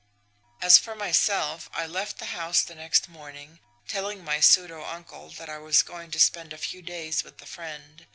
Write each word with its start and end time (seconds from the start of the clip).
"As 0.63 0.79
for 0.79 0.95
myself, 0.95 1.69
I 1.75 1.85
left 1.85 2.17
the 2.17 2.25
house 2.33 2.63
the 2.63 2.73
next 2.73 3.07
morning, 3.07 3.59
telling 3.87 4.23
my 4.23 4.39
pseudo 4.39 4.83
uncle 4.83 5.29
that 5.29 5.47
I 5.47 5.59
was 5.59 5.83
going 5.83 6.09
to 6.09 6.19
spend 6.19 6.53
a 6.53 6.57
few 6.57 6.81
days 6.81 7.23
with 7.23 7.39
a 7.39 7.45
friend. 7.45 8.07